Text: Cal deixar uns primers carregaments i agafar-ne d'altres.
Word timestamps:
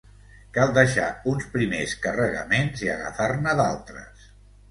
Cal 0.53 0.71
deixar 0.75 1.09
uns 1.33 1.45
primers 1.57 1.93
carregaments 2.07 2.83
i 2.87 2.91
agafar-ne 2.95 3.55
d'altres. 3.61 4.27